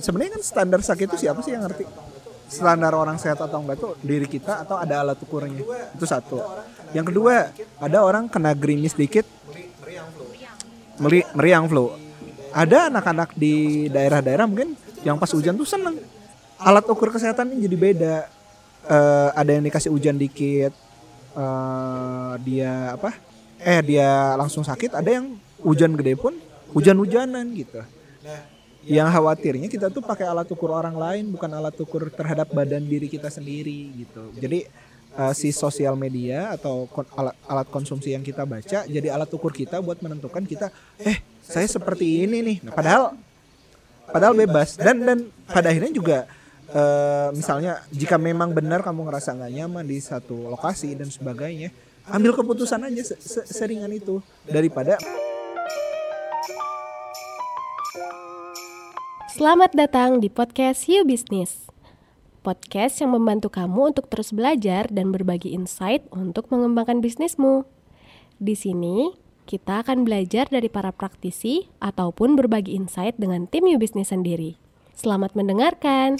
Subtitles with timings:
[0.00, 1.84] sebenarnya kan standar sakit itu siapa sih yang ngerti?
[2.48, 5.60] Standar orang sehat atau enggak tuh diri kita atau ada alat ukurnya?
[5.92, 6.40] Itu satu.
[6.96, 9.28] Yang kedua ada orang kena gerimis dikit
[10.98, 11.92] meri meriang flu.
[12.50, 14.72] Ada anak-anak di daerah-daerah mungkin
[15.04, 16.00] yang pas hujan tuh seneng.
[16.58, 18.16] Alat ukur kesehatan ini jadi beda.
[18.88, 20.72] Eh, ada yang dikasih hujan dikit
[21.36, 23.12] eh, dia apa?
[23.60, 26.34] Eh dia langsung sakit ada yang hujan gede pun
[26.72, 27.82] hujan-hujanan gitu
[28.88, 33.06] yang khawatirnya kita tuh pakai alat ukur orang lain bukan alat ukur terhadap badan diri
[33.06, 34.32] kita sendiri gitu.
[34.40, 34.64] Jadi
[35.12, 39.52] eh, si sosial media atau kon- alat, alat konsumsi yang kita baca jadi alat ukur
[39.52, 42.56] kita buat menentukan kita eh saya seperti ini nih.
[42.64, 43.02] Nah, padahal
[44.08, 44.80] padahal bebas.
[44.80, 46.18] Dan dan pada akhirnya juga
[46.72, 51.68] eh, misalnya jika memang benar kamu ngerasa nggak nyaman di satu lokasi dan sebagainya
[52.08, 54.96] ambil keputusan aja se- se- seringan itu daripada
[59.38, 61.70] Selamat datang di podcast You Business.
[62.42, 67.62] Podcast yang membantu kamu untuk terus belajar dan berbagi insight untuk mengembangkan bisnismu.
[68.42, 69.14] Di sini,
[69.46, 74.58] kita akan belajar dari para praktisi ataupun berbagi insight dengan tim You Business sendiri.
[74.98, 76.18] Selamat mendengarkan.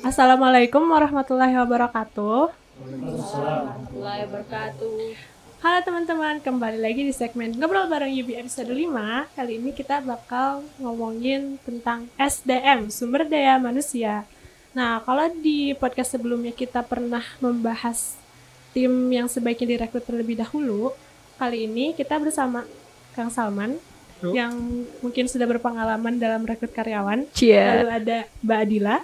[0.00, 2.48] Assalamualaikum warahmatullahi wabarakatuh.
[2.80, 5.29] Warahmatullahi wabarakatuh.
[5.60, 9.36] Halo teman-teman, kembali lagi di segmen Ngobrol bareng Yubi episode 5.
[9.36, 14.24] Kali ini kita bakal ngomongin tentang SDM, sumber daya manusia.
[14.72, 18.16] Nah, kalau di podcast sebelumnya kita pernah membahas
[18.72, 20.96] tim yang sebaiknya direkrut terlebih dahulu,
[21.36, 22.64] kali ini kita bersama
[23.12, 23.76] Kang Salman
[24.24, 24.32] Yuk.
[24.32, 24.56] yang
[25.04, 27.28] mungkin sudah berpengalaman dalam rekrut karyawan.
[27.36, 27.84] Cia.
[27.84, 28.96] Lalu ada Mbak Adila,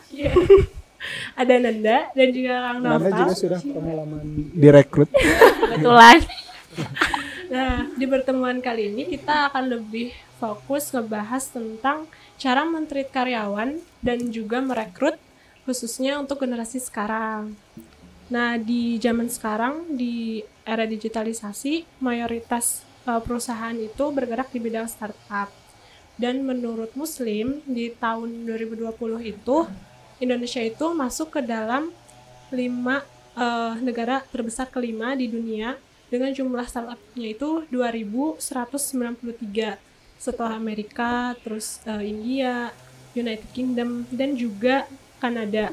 [1.44, 3.12] ada Nanda dan juga Kang Nanda Nova.
[3.12, 4.24] juga sudah pengalaman
[4.64, 6.45] direkrut Kebetulan.
[7.46, 10.10] Nah, di pertemuan kali ini kita akan lebih
[10.42, 15.14] fokus ngebahas tentang cara mentreat karyawan dan juga merekrut
[15.62, 17.54] khususnya untuk generasi sekarang.
[18.26, 25.50] Nah, di zaman sekarang di era digitalisasi, mayoritas uh, perusahaan itu bergerak di bidang startup.
[26.18, 28.90] Dan menurut Muslim di tahun 2020
[29.22, 29.68] itu
[30.16, 31.92] Indonesia itu masuk ke dalam
[32.48, 33.04] lima
[33.36, 35.76] eh, negara terbesar kelima di dunia
[36.06, 39.78] dengan jumlah startupnya itu 2193
[40.16, 42.72] setelah Amerika, terus eh, India,
[43.16, 45.72] United Kingdom dan juga Kanada.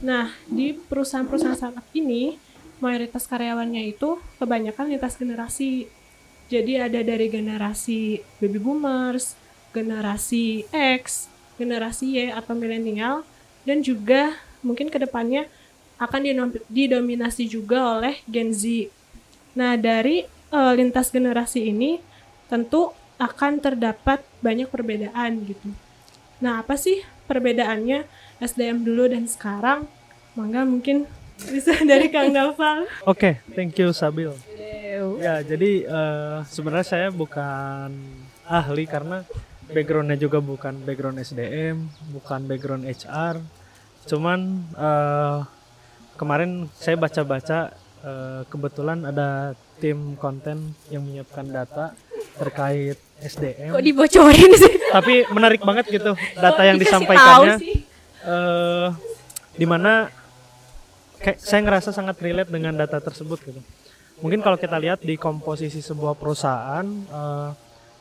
[0.00, 2.36] Nah, di perusahaan-perusahaan startup ini
[2.80, 5.88] mayoritas karyawannya itu kebanyakan lintas generasi.
[6.46, 9.34] Jadi ada dari generasi baby boomers,
[9.74, 11.26] generasi X,
[11.58, 13.26] generasi Y atau milenial
[13.66, 15.50] dan juga mungkin ke depannya
[15.96, 18.92] akan didominasi juga oleh Gen Z.
[19.56, 21.98] Nah, dari eh, lintas generasi ini
[22.46, 25.72] tentu akan terdapat banyak perbedaan gitu.
[26.44, 28.04] Nah, apa sih perbedaannya
[28.44, 29.88] SDM dulu dan sekarang?
[30.36, 31.08] Mangga mungkin
[31.48, 32.84] bisa dari Kang Naufal.
[33.08, 34.36] Oke, thank you Sabil.
[35.20, 37.92] Ya, jadi eh, sebenarnya saya bukan
[38.44, 39.24] ahli karena
[39.72, 43.40] backgroundnya juga bukan background SDM, bukan background HR.
[44.04, 45.38] Cuman eh,
[46.20, 47.72] kemarin saya baca-baca
[48.06, 51.92] eh, kebetulan ada tim konten yang menyiapkan data
[52.38, 53.74] terkait SDM.
[53.74, 54.74] Kok dibocorin sih?
[54.94, 57.58] Tapi menarik banget gitu data yang disampaikannya.
[57.58, 57.84] sih?
[58.26, 58.88] eh
[59.56, 60.12] di mana
[61.22, 63.60] kayak saya ngerasa sangat relate dengan data tersebut gitu.
[64.20, 67.50] Mungkin kalau kita lihat di komposisi sebuah perusahaan eh,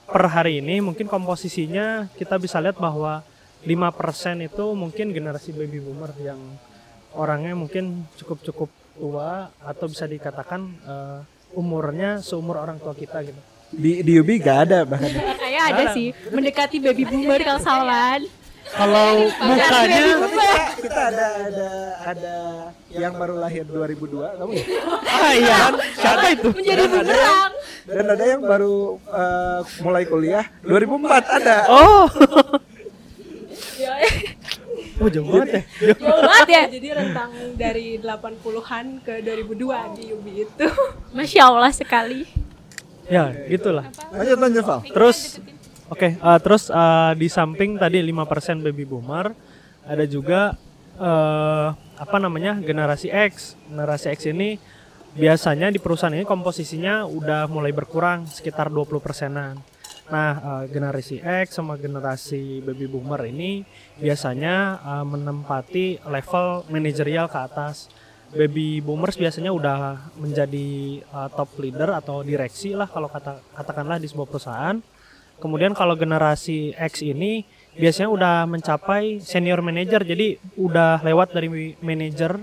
[0.05, 3.25] per hari ini mungkin komposisinya kita bisa lihat bahwa
[3.65, 6.37] 5% itu mungkin generasi baby boomer yang
[7.17, 11.19] orangnya mungkin cukup-cukup tua atau bisa dikatakan eh,
[11.53, 13.39] umurnya seumur orang tua kita gitu.
[13.71, 15.11] di di UB gak ada bahkan
[15.43, 18.23] Kayak ada sih, mendekati baby boomer Kang Salman.
[18.65, 21.69] Kalau mukanya kita, kita ada ada
[22.01, 22.35] ada
[22.89, 24.65] yang baru lahir 2002 kamu ya?
[25.21, 25.59] ah iya
[25.93, 26.49] siapa itu?
[26.49, 27.51] Menjadi bumerang.
[27.85, 32.09] dan ada yang baru eh, mulai kuliah 2004 ada Oh.
[35.05, 35.61] Oh jauh banget ya.
[36.01, 36.63] Jauh banget ya.
[36.65, 40.67] Jadi rentang dari 80-an ke 2002 di UBI itu.
[41.13, 42.25] Masya Allah sekali.
[43.05, 43.85] Ya, gitulah.
[44.09, 45.37] lanjut lanjut Val Terus
[45.93, 49.29] oke, eh, terus eh, di samping tadi 5% baby boomer,
[49.85, 50.57] ada juga
[50.97, 51.67] eh,
[52.01, 52.57] apa namanya?
[52.57, 53.53] generasi X.
[53.69, 54.57] Generasi X ini
[55.13, 59.61] biasanya di perusahaan ini komposisinya udah mulai berkurang sekitar 20 persenan.
[60.05, 63.65] Nah, eh, generasi X sama generasi baby boomer ini
[63.97, 67.89] biasanya eh, menempati level manajerial ke atas.
[68.35, 74.11] Baby boomers biasanya udah menjadi uh, top leader atau direksi lah kalau kata katakanlah di
[74.11, 74.75] sebuah perusahaan.
[75.39, 77.47] Kemudian kalau generasi X ini
[77.79, 82.35] biasanya udah mencapai senior manager, jadi udah lewat dari manager,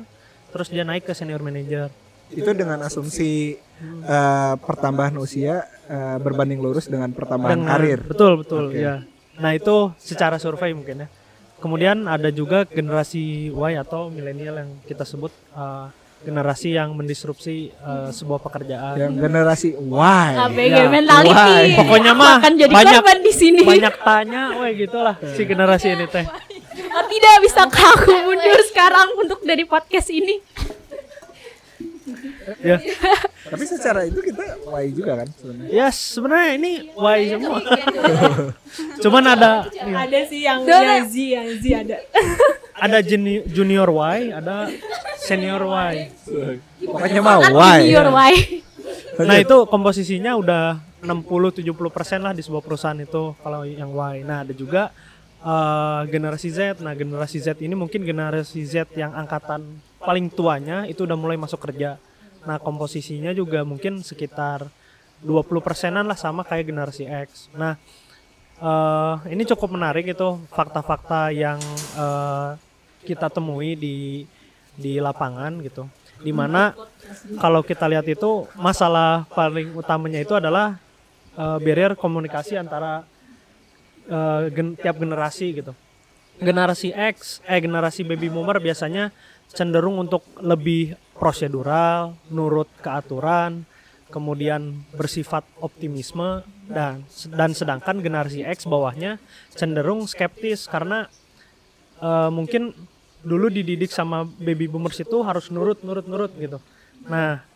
[0.55, 1.93] terus dia naik ke senior manager.
[2.33, 3.61] Itu dengan asumsi
[4.03, 8.01] eh, pertambahan usia eh, berbanding lurus dengan pertambahan Dengan- karir.
[8.03, 8.79] Betul betul Oke.
[8.79, 9.03] ya.
[9.35, 11.09] Nah itu secara survei mungkin ya.
[11.59, 15.87] Kemudian ada juga generasi Y atau milenial yang kita sebut uh,
[16.19, 18.99] generasi yang mendisrupsi uh, sebuah pekerjaan.
[18.99, 20.31] Yang generasi Y.
[20.43, 21.31] ABG Ya, mentality.
[21.31, 21.67] why?
[21.79, 23.61] Pokoknya mah akan jadi banyak- korban di sini.
[23.63, 26.27] Banyak tanya, wah gitulah si generasi ini teh.
[26.93, 30.43] Oh, tidak bisa aku mundur sekarang untuk dari podcast ini.
[32.59, 32.83] Ya,
[33.43, 35.69] Tapi secara itu kita Y juga kan sebenarnya.
[35.69, 37.59] ya sebenarnya ini Y semua.
[39.03, 40.71] Cuman ada Ada sih yang Z,
[41.17, 41.97] yang Z ada.
[42.85, 44.71] ada juni- junior Y, ada
[45.19, 45.95] senior Y.
[46.83, 47.79] Pokoknya mah Y.
[47.87, 48.35] junior why?
[49.21, 50.65] Nah itu komposisinya udah
[51.03, 51.67] 60-70%
[52.19, 54.23] lah di sebuah perusahaan itu kalau yang Y.
[54.23, 54.95] Nah ada juga
[55.39, 56.79] eh, generasi Z.
[56.79, 59.67] Nah generasi Z ini mungkin generasi Z yang angkatan
[59.99, 61.99] paling tuanya itu udah mulai masuk kerja.
[62.47, 64.67] Nah komposisinya juga mungkin sekitar
[65.23, 67.47] 20 persenan lah sama kayak generasi X.
[67.55, 67.79] Nah
[68.59, 71.59] eh, ini cukup menarik itu fakta-fakta yang
[71.99, 72.51] eh,
[73.07, 74.27] kita temui di
[74.75, 75.87] di lapangan gitu.
[76.23, 76.75] Di mana
[77.39, 80.79] kalau kita lihat itu masalah paling utamanya itu adalah
[81.39, 83.07] eh, barrier komunikasi antara
[84.09, 85.73] eh, gen- tiap generasi gitu.
[86.43, 89.15] Generasi X, eh generasi baby boomer biasanya
[89.53, 93.63] cenderung untuk lebih prosedural, nurut ke aturan,
[94.11, 99.23] kemudian bersifat optimisme dan dan sedangkan generasi X bawahnya
[99.55, 101.07] cenderung skeptis karena
[102.03, 102.75] eh, mungkin
[103.23, 106.59] dulu dididik sama baby boomers itu harus nurut nurut nurut gitu.
[107.07, 107.47] Nah,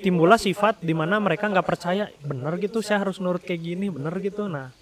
[0.00, 4.16] timbullah sifat di mana mereka nggak percaya bener gitu saya harus nurut kayak gini bener
[4.24, 4.48] gitu.
[4.48, 4.72] Nah,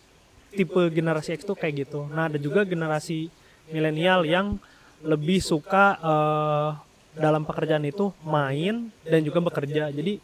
[0.54, 2.06] tipe generasi X tuh kayak gitu.
[2.06, 3.26] Nah, ada juga generasi
[3.74, 4.62] milenial yang
[5.02, 6.70] lebih suka eh,
[7.12, 9.88] dalam pekerjaan itu main dan juga bekerja.
[9.88, 10.18] Jadi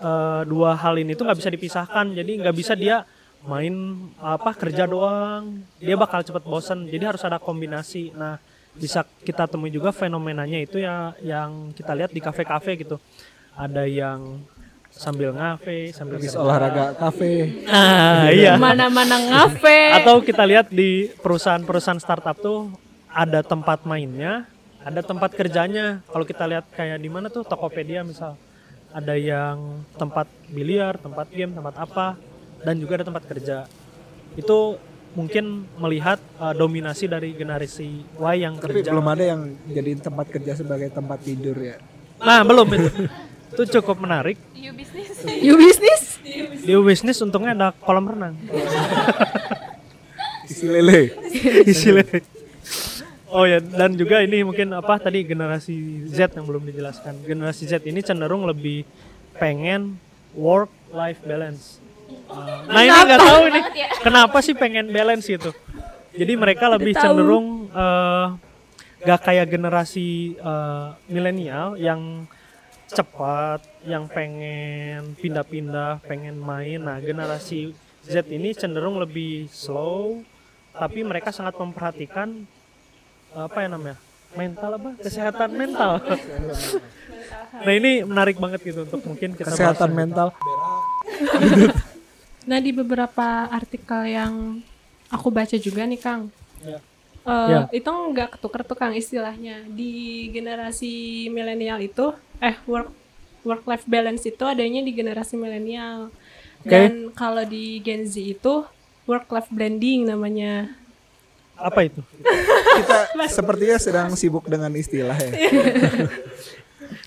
[0.00, 2.12] eh, dua hal ini tuh nggak bisa dipisahkan.
[2.12, 3.04] Jadi nggak bisa dia
[3.40, 3.72] main
[4.20, 5.64] apa kerja doang.
[5.80, 6.86] Dia bakal cepet bosen.
[6.86, 8.12] Jadi harus ada kombinasi.
[8.12, 8.36] Nah,
[8.70, 13.00] bisa kita temui juga fenomenanya itu ya yang kita lihat di kafe-kafe gitu.
[13.56, 14.40] Ada yang
[14.90, 16.42] sambil ngafe, sambil Habis kerja.
[16.42, 17.62] olahraga kafe.
[17.66, 18.58] Ah, iya.
[18.58, 20.02] Mana-mana ngafe.
[20.02, 22.70] Atau kita lihat di perusahaan-perusahaan startup tuh
[23.10, 24.46] ada tempat mainnya,
[24.84, 26.00] ada tempat kerjanya.
[26.08, 28.36] Kalau kita lihat kayak di mana tuh Tokopedia misal,
[28.90, 32.16] ada yang tempat biliar, tempat game, tempat apa,
[32.64, 33.68] dan juga ada tempat kerja.
[34.34, 34.80] Itu
[35.10, 38.94] mungkin melihat uh, dominasi dari generasi Y yang Tapi kerja.
[38.94, 41.76] belum ada yang jadiin tempat kerja sebagai tempat tidur ya.
[42.22, 42.90] Nah, belum itu.
[43.50, 44.38] itu cukup menarik.
[44.54, 44.70] You
[45.58, 46.10] business?
[46.60, 48.36] Di bisnis untungnya ada kolam renang.
[50.46, 51.16] Isi lele.
[51.66, 52.20] isi lele.
[53.30, 57.22] Oh ya, dan juga ini mungkin apa tadi generasi Z yang belum dijelaskan.
[57.22, 58.82] Generasi Z ini cenderung lebih
[59.38, 59.94] pengen
[60.34, 61.78] work life balance.
[62.26, 63.64] Uh, nah ini nggak tahu nih
[64.02, 65.54] kenapa sih pengen balance gitu.
[66.10, 68.26] Jadi mereka lebih cenderung eh,
[69.06, 72.26] gak kayak generasi eh, milenial yang
[72.90, 76.82] cepat, yang pengen pindah-pindah, pengen main.
[76.82, 80.18] Nah generasi Z ini cenderung lebih slow,
[80.74, 82.42] tapi mereka sangat memperhatikan
[83.32, 83.96] apa ya namanya
[84.30, 85.92] mental apa kesehatan mental
[87.64, 89.98] nah ini menarik banget gitu untuk mungkin kita Kesehatan bahas.
[89.98, 90.28] mental.
[92.40, 94.64] Nah di beberapa artikel yang
[95.06, 96.80] aku baca juga nih Kang, Ya.
[97.22, 97.60] eh, Ya.
[97.70, 99.92] itu nggak ketuker tuh Kang istilahnya di
[100.30, 100.92] generasi
[101.28, 102.90] milenial itu, eh work
[103.42, 106.08] work life balance itu adanya di generasi milenial.
[106.60, 108.64] Dan kalau di Gen Z itu
[109.04, 110.79] work life blending namanya.
[111.60, 112.00] Apa itu
[112.80, 112.98] Kita
[113.28, 115.32] sepertinya sedang sibuk dengan istilah ya.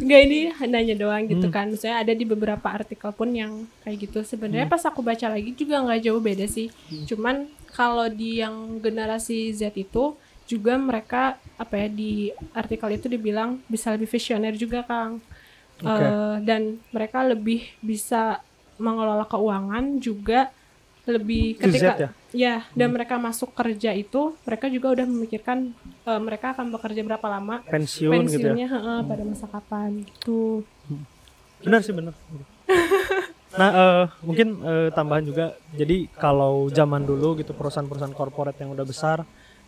[0.01, 1.71] Enggak ini nanya doang gitu kan.
[1.77, 4.19] Saya ada di beberapa artikel pun yang kayak gitu.
[4.25, 6.69] Sebenarnya pas aku baca lagi juga nggak jauh beda sih.
[7.07, 13.63] Cuman kalau di yang generasi Z itu juga mereka apa ya di artikel itu dibilang
[13.71, 15.23] bisa lebih visioner juga Kang.
[15.83, 18.39] Eh, dan mereka lebih bisa
[18.79, 20.47] mengelola keuangan juga
[21.03, 22.09] lebih Itu Z ketika ya?
[22.33, 25.71] Ya dan mereka masuk kerja itu mereka juga udah memikirkan
[26.03, 27.61] eh, mereka akan bekerja berapa lama?
[27.69, 28.51] Pensiun gitu ya?
[28.51, 30.65] Pensiunnya heeh, pada masa kapan gitu.
[31.63, 32.11] benar sih benar.
[33.53, 38.81] Nah eh, mungkin eh, tambahan juga jadi kalau zaman dulu gitu perusahaan-perusahaan korporat yang udah
[38.81, 39.21] besar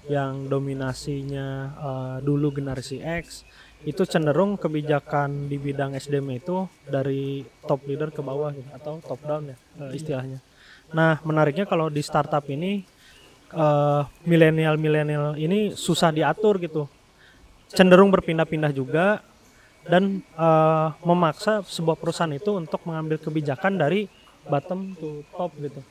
[0.09, 3.45] yang dominasinya eh, dulu generasi X
[3.85, 9.21] itu cenderung kebijakan di bidang SDM itu dari top leader ke bawah gitu atau top
[9.21, 10.41] down ya eh, istilahnya
[10.93, 12.85] Nah, menariknya kalau di startup ini
[13.53, 16.85] eh, milenial-milenial ini susah diatur gitu.
[17.71, 19.23] Cenderung berpindah-pindah juga
[19.85, 24.09] dan eh, memaksa sebuah perusahaan itu untuk mengambil kebijakan dari
[24.45, 25.81] bottom to top gitu.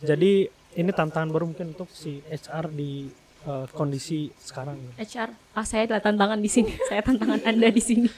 [0.00, 3.08] Jadi ini tantangan baru mungkin untuk si HR di
[3.44, 4.78] eh, kondisi sekarang.
[4.78, 4.92] gitu.
[4.96, 6.72] HR, ah saya adalah tantangan di sini.
[6.88, 8.08] Saya tantangan Anda di sini.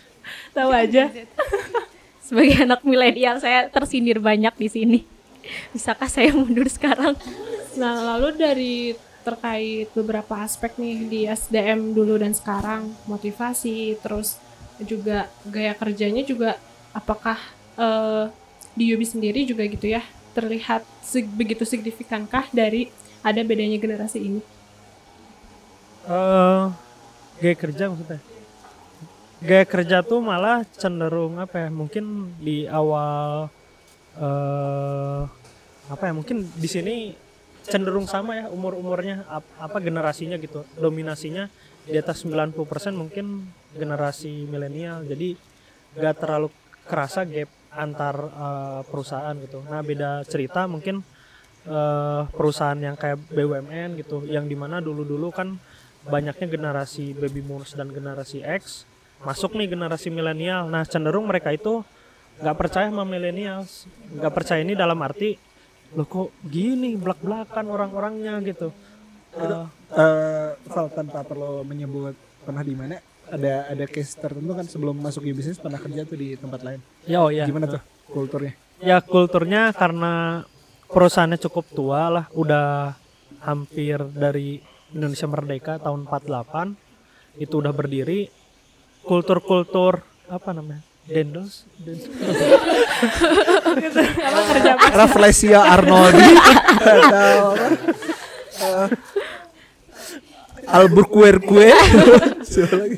[0.55, 1.11] Tahu aja.
[2.27, 4.99] Sebagai anak milenial saya tersindir banyak di sini.
[5.75, 7.15] Bisakah saya mundur sekarang?
[7.79, 8.77] Nah, lalu dari
[9.27, 14.41] terkait beberapa aspek nih di SDM dulu dan sekarang, motivasi, terus
[14.81, 16.57] juga gaya kerjanya juga
[16.97, 17.37] apakah
[17.77, 18.25] eh,
[18.79, 20.03] di Yubi sendiri juga gitu ya
[20.33, 22.89] terlihat sig- begitu signifikankah dari
[23.21, 24.41] ada bedanya generasi ini?
[26.09, 26.65] eh
[27.41, 28.21] gaya kerja maksudnya
[29.41, 32.05] gaya kerja tuh malah cenderung apa ya mungkin
[32.41, 33.49] di awal
[34.19, 35.23] eh
[35.91, 36.95] apa ya mungkin di sini
[37.67, 39.27] cenderung sama ya umur umurnya
[39.59, 41.51] apa generasinya gitu dominasinya
[41.85, 42.55] di atas 90%
[42.95, 45.03] mungkin generasi milenial.
[45.05, 45.35] Jadi
[45.99, 46.49] gak terlalu
[46.87, 49.63] kerasa gap antar eh, perusahaan gitu.
[49.67, 51.03] Nah beda cerita mungkin
[51.67, 55.59] eh, perusahaan yang kayak BUMN gitu yang di mana dulu dulu kan
[56.07, 58.89] banyaknya generasi baby boomers dan generasi X
[59.21, 60.71] masuk nih generasi milenial.
[60.71, 61.85] Nah cenderung mereka itu
[62.41, 63.85] nggak percaya sama millennials
[64.17, 65.37] nggak percaya ini dalam arti
[65.97, 68.71] loh kok gini belak belakan orang-orangnya gitu.
[69.35, 72.15] Eh, Eh, Val, tanpa perlu menyebut
[72.47, 76.15] pernah di mana ada ada case tertentu kan sebelum masuk di bisnis pernah kerja tuh
[76.15, 76.79] di tempat lain?
[77.11, 77.43] Ya oh ya.
[77.43, 78.55] Gimana tuh kulturnya?
[78.79, 80.47] Ya kulturnya karena
[80.87, 82.95] perusahaannya cukup tua lah udah
[83.43, 84.63] hampir dari
[84.95, 88.31] Indonesia Merdeka tahun 48 itu udah berdiri.
[89.03, 90.87] Kultur-kultur apa namanya
[93.79, 94.09] dendos.
[94.95, 96.31] Rafflesia Arnoldi
[96.91, 97.57] atau
[100.71, 101.71] Albuquerque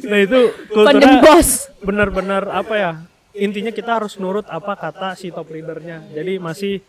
[0.05, 1.73] nah itu kulturnya bos.
[1.81, 2.93] benar-benar apa ya
[3.33, 6.85] intinya kita harus nurut apa kata si top leadernya jadi masih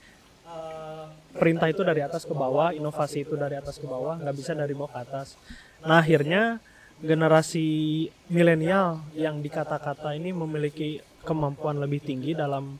[0.48, 1.06] eh,
[1.40, 4.76] perintah itu dari atas ke bawah inovasi itu dari atas ke bawah nggak bisa dari
[4.76, 5.40] bawah ke atas
[5.88, 6.60] nah akhirnya
[7.04, 12.76] generasi milenial yang dikata-kata ini memiliki kemampuan lebih tinggi dalam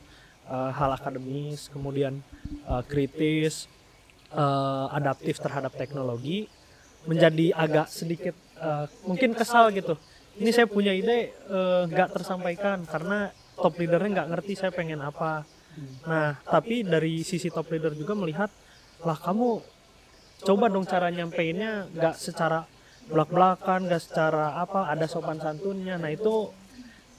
[0.48, 2.20] eh, hal akademis kemudian
[2.68, 3.66] eh, kritis
[4.32, 6.48] eh, adaptif terhadap teknologi
[7.04, 9.96] menjadi agak sedikit eh, mungkin kesal gitu.
[10.34, 11.30] Ini saya punya ide
[11.86, 15.46] nggak tersampaikan karena top leadernya nggak ngerti saya pengen apa.
[16.10, 18.50] Nah tapi dari sisi top leader juga melihat
[19.06, 19.62] lah kamu
[20.42, 22.66] coba dong cara nyampeinnya nggak secara
[23.06, 26.02] belak belakan nggak secara apa ada sopan santunnya.
[26.02, 26.50] Nah itu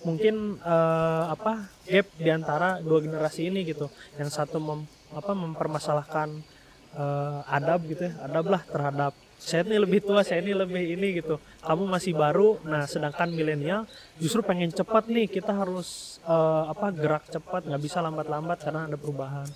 [0.05, 3.89] mungkin eh, apa gap di antara dua generasi ini gitu.
[4.21, 6.29] Yang satu mem- apa mempermasalahkan
[6.93, 8.13] eh, adab gitu ya.
[8.29, 11.41] Adab lah terhadap saya ini lebih tua saya ini lebih ini gitu.
[11.65, 12.61] Kamu masih baru.
[12.61, 13.89] Nah sedangkan milenial
[14.21, 15.25] justru pengen cepat nih.
[15.25, 17.65] Kita harus eh, apa gerak cepat.
[17.65, 19.49] Nggak bisa lambat-lambat karena ada perubahan.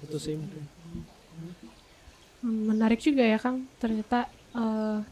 [0.00, 0.64] Itu sih mungkin.
[2.40, 4.24] Hmm, menarik juga ya Kang, ternyata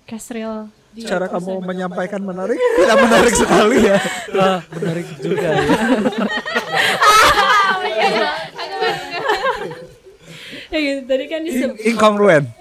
[0.08, 2.56] Casriel di Cara kamu menyampaikan menarik?
[2.56, 3.96] Tidak menarik sekali ya.
[4.34, 5.62] Ah menarik juga ya.
[10.68, 11.00] Ya gitu.
[11.08, 12.46] Tadi kan disebut In- Incongruent.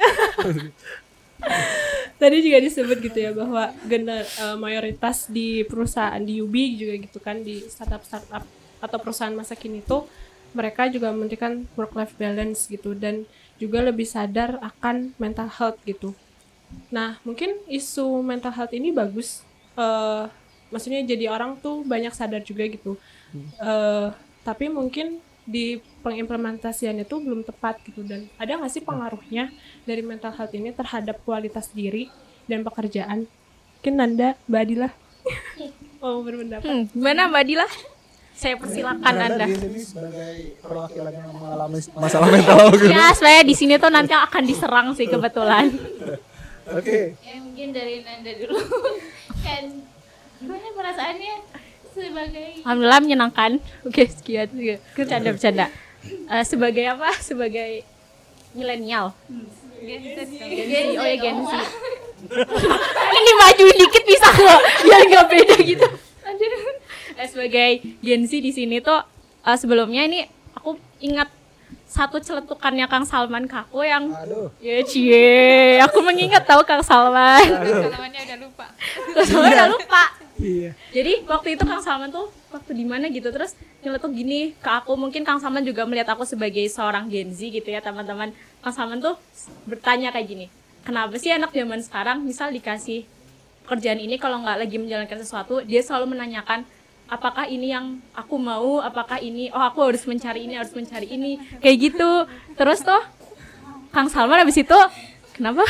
[2.17, 7.19] Tadi juga disebut gitu ya bahwa gener, eh, mayoritas di perusahaan di Ubi juga gitu
[7.21, 8.41] kan di startup startup
[8.81, 10.09] atau perusahaan masa kini tuh
[10.55, 13.27] mereka juga memberikan work life balance gitu dan
[13.61, 16.17] juga lebih sadar akan mental health gitu.
[16.89, 19.43] Nah mungkin isu mental health ini bagus,
[19.77, 20.25] eh
[20.67, 22.99] maksudnya jadi orang tuh banyak sadar juga gitu.
[23.35, 24.07] Eh,
[24.43, 29.47] tapi mungkin di pengimplementasian itu belum tepat gitu dan ada nggak sih pengaruhnya
[29.87, 32.11] dari mental health ini terhadap kualitas diri
[32.51, 33.27] dan pekerjaan?
[33.79, 34.89] Mungkin Nanda, Mbak Adila.
[36.03, 36.65] oh berpendapat.
[36.67, 37.67] Hmm, gimana Mbak Dila?
[38.37, 39.45] Saya persilakan Anda Anda.
[39.49, 42.85] di sini sebagai perwakilan yang mengalami masalah mental gitu.
[42.93, 45.73] Ya, saya di sini tuh nanti akan diserang sih kebetulan.
[46.67, 48.59] Oke ya mungkin dari Nanda dulu
[49.45, 49.63] kan
[50.37, 51.35] gimana perasaannya
[51.97, 53.51] sebagai Alhamdulillah menyenangkan.
[53.81, 54.45] Oke, sekian.
[54.93, 55.65] Bercanda bercanda.
[56.05, 57.09] Eh, sebagai apa?
[57.17, 57.81] Sebagai
[58.53, 59.17] milenial.
[59.81, 60.29] Gen Z,
[60.93, 61.51] oh ya Gen Z.
[63.17, 64.61] Ini maju dikit bisa nggak?
[64.85, 65.87] Biar nggak beda gitu.
[67.17, 69.01] Eh, sebagai Gen Z di sini tuh
[69.41, 70.21] eh, sebelumnya ini
[70.53, 71.33] aku ingat
[71.87, 74.51] satu celetukannya Kang Salman ke aku yang Aduh.
[74.59, 75.79] Ya cie.
[75.87, 77.47] Aku mengingat tahu Kang Salman.
[77.47, 78.67] Pengalamannya udah lupa.
[79.15, 80.03] Terus saya udah lupa.
[80.37, 80.71] Iya.
[80.93, 84.93] Jadi waktu itu Kang Salman tuh waktu di mana gitu terus nyeletuk gini ke aku.
[84.93, 88.35] Mungkin Kang Salman juga melihat aku sebagai seorang Gen Z gitu ya teman-teman.
[88.61, 89.15] Kang Salman tuh
[89.65, 90.45] bertanya kayak gini,
[90.83, 93.07] kenapa sih anak zaman sekarang misal dikasih
[93.65, 95.63] pekerjaan ini kalau nggak lagi menjalankan sesuatu?
[95.65, 96.67] Dia selalu menanyakan
[97.07, 101.39] apakah ini yang aku mau, apakah ini oh aku harus mencari ini harus mencari ini
[101.59, 102.11] kayak gitu.
[102.55, 103.01] Terus tuh
[103.91, 104.79] Kang Salman habis itu
[105.33, 105.63] kenapa?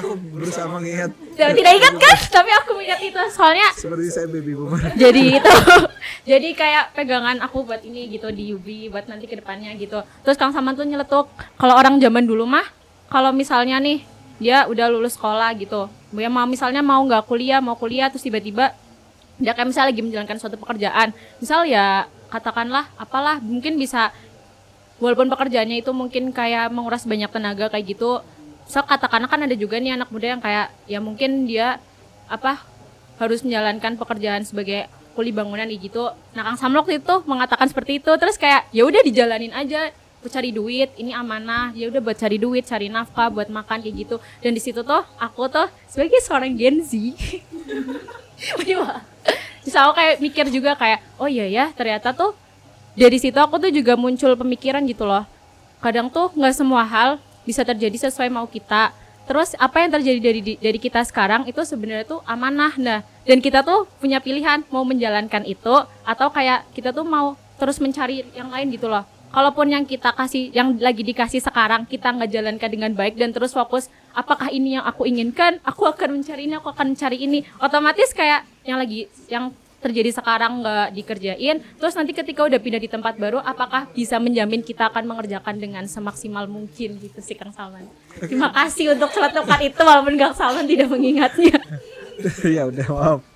[0.00, 2.16] Aku berusaha mengingat Tidak ingat kan?
[2.28, 4.80] Tapi aku ingat itu soalnya seperti saya baby boomer.
[4.96, 5.54] jadi itu
[6.30, 10.40] jadi kayak pegangan aku buat ini gitu di UB buat nanti ke depannya gitu terus
[10.40, 11.28] Kang Saman tuh nyeletuk
[11.60, 12.64] kalau orang zaman dulu mah
[13.12, 14.00] kalau misalnya nih
[14.40, 18.72] dia udah lulus sekolah gitu ya mau misalnya mau nggak kuliah mau kuliah terus tiba-tiba
[19.38, 21.10] dia kayak misalnya lagi menjalankan suatu pekerjaan
[21.42, 24.14] misal ya katakanlah apalah mungkin bisa
[25.02, 28.22] walaupun pekerjaannya itu mungkin kayak menguras banyak tenaga kayak gitu
[28.64, 31.82] so katakanlah kan ada juga nih anak muda yang kayak ya mungkin dia
[32.30, 32.62] apa
[33.18, 36.10] harus menjalankan pekerjaan sebagai kuli bangunan gitu.
[36.34, 38.10] Nah, Kang Samlok itu mengatakan seperti itu.
[38.18, 41.70] Terus kayak ya udah dijalanin aja cari duit, ini amanah.
[41.78, 44.16] Ya udah buat cari duit, cari nafkah buat makan kayak gitu.
[44.42, 46.98] Dan di situ tuh aku tuh sebagai seorang Gen Z.
[49.64, 52.36] Terus aku kayak mikir juga kayak oh iya ya, ternyata tuh
[52.94, 55.24] dari situ aku tuh juga muncul pemikiran gitu loh.
[55.80, 57.16] Kadang tuh nggak semua hal
[57.48, 58.92] bisa terjadi sesuai mau kita.
[59.24, 62.76] Terus apa yang terjadi dari dari kita sekarang itu sebenarnya tuh amanah.
[62.76, 67.80] Nah, dan kita tuh punya pilihan mau menjalankan itu atau kayak kita tuh mau terus
[67.80, 69.08] mencari yang lain gitu loh.
[69.34, 73.50] Kalaupun yang kita kasih yang lagi dikasih sekarang kita nggak jalankan dengan baik dan terus
[73.50, 77.42] fokus apakah ini yang aku inginkan, aku akan mencari ini, aku akan mencari ini.
[77.58, 79.50] Otomatis kayak yang lagi yang
[79.82, 84.64] terjadi sekarang nggak dikerjain terus nanti ketika udah pindah di tempat baru apakah bisa menjamin
[84.64, 87.84] kita akan mengerjakan dengan semaksimal mungkin gitu sih Kang Salman
[88.16, 91.60] terima kasih untuk celetukan itu walaupun Kang Salman tidak mengingatnya
[92.56, 93.33] ya udah maaf.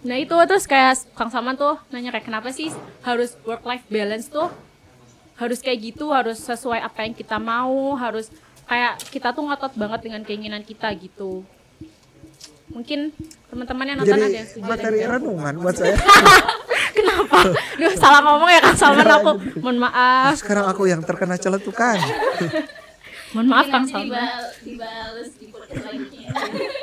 [0.00, 2.72] Nah itu terus kayak Kang Salman tuh nanya kayak kenapa sih
[3.04, 4.48] harus work life balance tuh
[5.36, 8.32] harus kayak gitu harus sesuai apa yang kita mau harus
[8.64, 11.44] kayak kita tuh ngotot banget dengan keinginan kita gitu
[12.70, 13.10] mungkin
[13.50, 15.98] teman-teman yang nonton ada yang Jadi setuju materi renungan buat saya.
[16.96, 17.38] Kenapa?
[17.74, 19.32] Duh, salah ngomong ya Kang Salman aku.
[19.58, 20.38] Mohon maaf.
[20.38, 21.98] Sekarang aku yang terkena celetukan.
[23.34, 24.14] Mohon maaf Kang Salman.
[24.14, 26.30] dibal- dibales di podcast lainnya.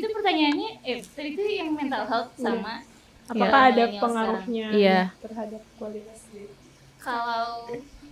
[0.00, 2.80] Itu pertanyaannya, eh tadi itu yang mental health sama
[3.28, 5.00] Apakah Ya, ada pengaruhnya Iya.
[5.20, 6.50] terhadap kualitas diri?
[6.98, 7.64] kalau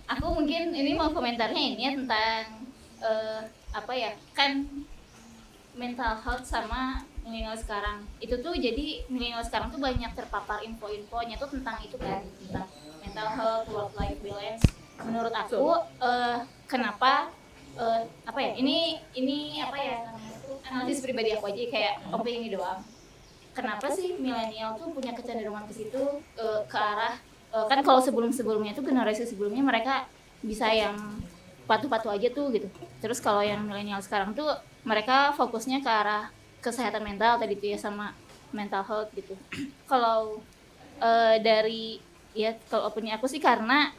[0.07, 2.65] aku mungkin ini mau komentarnya ini ya tentang
[2.99, 4.65] eh, apa ya kan
[5.75, 11.53] mental health sama milenial sekarang itu tuh jadi milenial sekarang tuh banyak terpapar info-infonya tuh
[11.53, 12.65] tentang itu kan tentang
[12.99, 14.63] mental health work life balance
[14.99, 15.65] menurut aku
[16.01, 17.29] eh, kenapa
[17.77, 20.28] eh, apa ya ini ini apa ya namanya
[20.69, 22.81] analisis pribadi aku aja kayak opini doang.
[23.53, 26.03] Kenapa sih milenial tuh punya kecenderungan ke situ
[26.37, 27.17] eh, ke arah
[27.51, 30.05] eh, kan kalau sebelum sebelumnya tuh generasi sebelumnya mereka
[30.39, 30.95] bisa yang
[31.65, 32.69] patuh-patuh aja tuh gitu.
[33.03, 34.47] Terus kalau yang milenial sekarang tuh
[34.87, 36.31] mereka fokusnya ke arah
[36.63, 38.15] kesehatan mental tadi tuh ya sama
[38.53, 39.35] mental health gitu.
[39.91, 40.41] Kalau
[41.01, 43.89] eh, dari ya kalau opini aku sih karena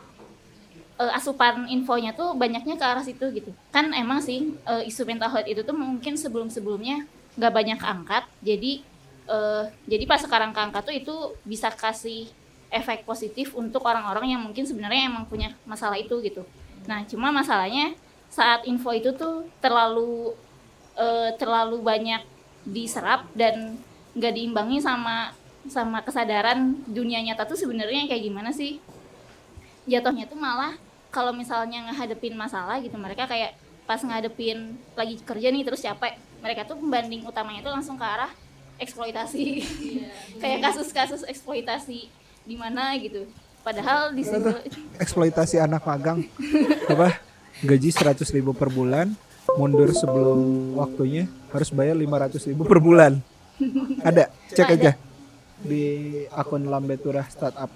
[1.01, 3.51] eh, asupan infonya tuh banyaknya ke arah situ gitu.
[3.73, 7.09] Kan emang sih eh, isu mental health itu tuh mungkin sebelum sebelumnya
[7.41, 8.85] nggak banyak angkat jadi
[9.31, 11.15] eh, jadi pas sekarang keangkat tuh itu
[11.47, 12.29] bisa kasih
[12.71, 16.47] efek positif untuk orang-orang yang mungkin sebenarnya emang punya masalah itu gitu.
[16.87, 17.97] Nah cuma masalahnya
[18.31, 20.37] saat info itu tuh terlalu
[20.95, 22.23] eh, terlalu banyak
[22.63, 23.81] diserap dan
[24.15, 25.33] nggak diimbangi sama
[25.69, 28.79] sama kesadaran dunia nyata tuh sebenarnya kayak gimana sih?
[29.89, 30.79] Jatuhnya tuh malah
[31.11, 36.63] kalau misalnya ngehadepin masalah gitu mereka kayak pas ngadepin lagi kerja nih terus capek mereka
[36.65, 38.31] tuh pembanding utamanya tuh langsung ke arah
[38.79, 39.67] eksploitasi
[40.43, 42.09] kayak kasus-kasus eksploitasi
[42.47, 43.27] di mana gitu
[43.61, 44.51] padahal di situ
[44.97, 46.25] Eksploitasi anak magang.
[46.89, 47.21] Apa?
[47.61, 49.13] Gaji 100.000 ribu per bulan,
[49.57, 53.21] mundur sebelum waktunya harus bayar 500.000 ribu per bulan.
[54.01, 54.93] Ada, cek aja
[55.61, 55.85] di
[56.33, 57.69] akun Lambetura Startup.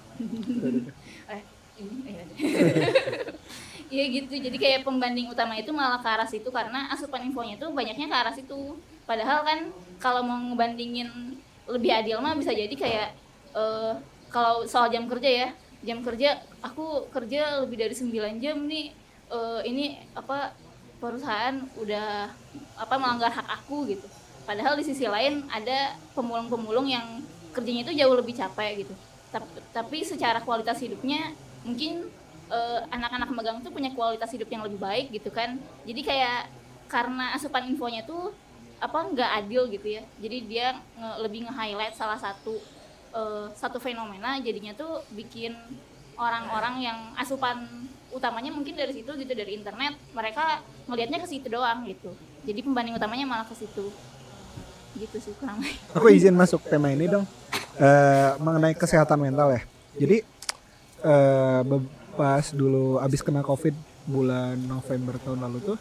[1.78, 2.26] Ini, eh,
[3.94, 7.70] Iya gitu, jadi kayak pembanding utama itu malah ke arah situ karena asupan infonya tuh
[7.70, 8.74] banyaknya ke arah situ.
[9.06, 9.70] Padahal kan
[10.02, 11.38] kalau mau ngebandingin
[11.70, 13.08] lebih adil mah bisa jadi kayak
[13.54, 13.92] eh,
[14.32, 15.48] kalau soal jam kerja ya,
[15.86, 18.90] jam kerja aku kerja lebih dari 9 jam nih,
[19.30, 20.56] eh, ini apa
[20.98, 22.32] perusahaan udah
[22.80, 24.08] apa melanggar hak aku gitu.
[24.42, 27.22] Padahal di sisi lain ada pemulung-pemulung yang
[27.54, 28.94] kerjanya itu jauh lebih capek gitu.
[29.30, 31.30] Tapi, tapi secara kualitas hidupnya
[31.64, 32.06] mungkin
[32.52, 35.56] eh, anak-anak magang tuh punya kualitas hidup yang lebih baik gitu kan
[35.88, 36.40] jadi kayak
[36.86, 38.30] karena asupan infonya tuh
[38.78, 40.66] apa nggak adil gitu ya jadi dia
[41.00, 42.60] nge- lebih nge-highlight salah satu
[43.16, 45.56] eh, satu fenomena jadinya tuh bikin
[46.14, 47.66] orang-orang yang asupan
[48.14, 52.94] utamanya mungkin dari situ gitu dari internet mereka melihatnya ke situ doang gitu jadi pembanding
[52.94, 53.90] utamanya malah ke situ
[54.94, 55.58] gitu sih kurang.
[55.90, 57.26] Aku izin masuk tema ini dong.
[57.74, 59.62] Eh, mengenai kesehatan mental ya.
[59.98, 60.22] Jadi
[61.64, 63.74] be- pas dulu abis kena covid
[64.06, 65.78] bulan November tahun lalu tuh,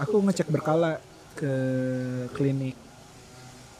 [0.00, 0.96] aku ngecek berkala
[1.36, 1.52] ke
[2.34, 2.74] klinik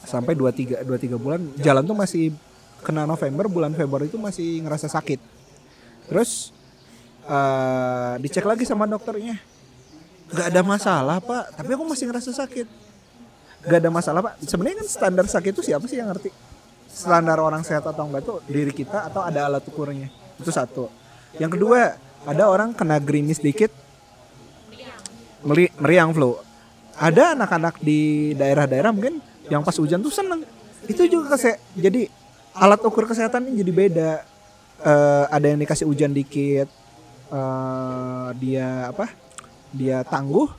[0.05, 2.33] sampai 2 3 2 3 bulan jalan tuh masih
[2.85, 5.21] kena November bulan Februari itu masih ngerasa sakit.
[6.13, 6.53] Terus
[7.25, 9.39] eh, dicek lagi sama dokternya.
[10.31, 12.91] Gak ada masalah pak, tapi aku masih ngerasa sakit
[13.61, 16.33] gak ada masalah pak sebenarnya kan standar sakit itu siapa sih yang ngerti
[16.91, 20.11] standar orang sehat atau enggak tuh diri kita atau ada alat ukurnya?
[20.37, 20.91] Itu satu.
[21.39, 21.95] Yang kedua
[22.27, 23.71] ada orang kena gerimis dikit
[25.47, 26.37] meri- meriang flu.
[27.01, 30.45] Ada anak-anak di daerah-daerah mungkin yang pas hujan tuh seneng.
[30.85, 32.11] Itu juga kese jadi
[32.53, 34.13] alat ukur kesehatan ini jadi beda.
[34.81, 36.69] Eh, ada yang dikasih hujan dikit
[37.33, 39.09] eh, dia apa?
[39.73, 40.51] Dia tangguh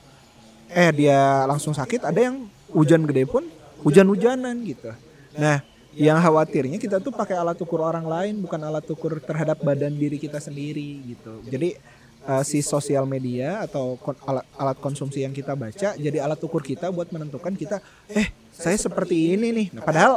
[0.71, 3.43] eh dia langsung sakit ada yang hujan gede pun
[3.83, 4.95] hujan-hujanan gitu.
[5.35, 5.59] Nah
[5.91, 10.15] yang khawatirnya kita tuh pakai alat ukur orang lain bukan alat ukur terhadap badan diri
[10.15, 11.43] kita sendiri gitu.
[11.51, 11.75] Jadi
[12.21, 16.63] eh, si sosial media atau kon- alat, alat konsumsi yang kita baca jadi alat ukur
[16.63, 19.67] kita buat menentukan kita eh saya seperti ini nih.
[19.75, 20.13] Nah, padahal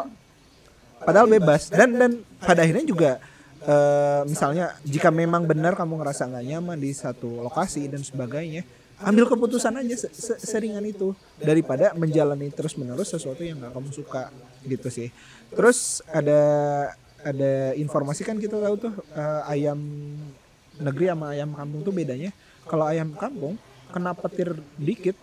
[1.02, 1.68] padahal bebas.
[1.72, 3.10] Dan dan pada akhirnya juga
[3.64, 8.62] eh, misalnya jika memang benar kamu ngerasa nggak nyaman di satu lokasi dan sebagainya
[9.02, 13.90] ambil keputusan aja se- se- seringan itu daripada menjalani terus menerus sesuatu yang nggak kamu
[13.90, 14.30] suka
[14.66, 15.08] gitu sih.
[15.52, 16.40] Terus ada
[17.24, 19.80] ada informasi kan kita tahu tuh eh, ayam
[20.76, 22.34] negeri sama ayam kampung tuh bedanya.
[22.64, 23.60] Kalau ayam kampung
[23.92, 25.16] kena petir dikit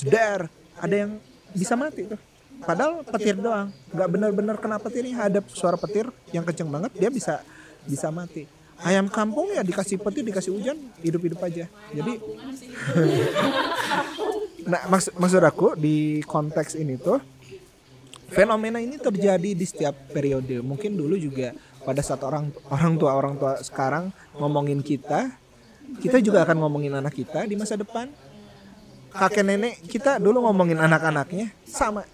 [0.00, 1.16] jedar ada yang
[1.56, 2.20] bisa mati tuh.
[2.64, 3.68] Padahal petir doang.
[3.92, 7.44] Nggak benar-benar kena petirnya ada suara petir yang kenceng banget dia bisa
[7.84, 8.48] bisa mati.
[8.80, 11.64] Ayam kampung ya dikasih petir dikasih hujan hidup-hidup aja.
[11.92, 12.12] Jadi
[14.70, 17.22] nah maksud maksud aku di konteks ini tuh
[18.30, 20.60] fenomena ini terjadi di setiap periode.
[20.62, 21.54] Mungkin dulu juga
[21.86, 25.30] pada saat orang orang tua orang tua sekarang ngomongin kita
[26.02, 28.10] kita juga akan ngomongin anak kita di masa depan.
[29.16, 32.04] Kakek nenek kita dulu ngomongin anak-anaknya sama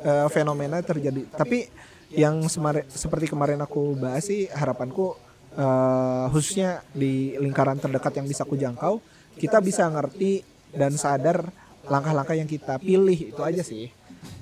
[0.00, 1.26] eh, fenomena terjadi.
[1.34, 1.68] Tapi
[2.14, 5.18] yang semare- seperti kemarin aku bahas sih harapanku
[5.58, 9.02] eh, khususnya di lingkaran terdekat yang bisa aku jangkau
[9.36, 10.40] kita bisa ngerti
[10.72, 11.50] dan sadar
[11.86, 13.92] langkah-langkah yang kita pilih itu aja sih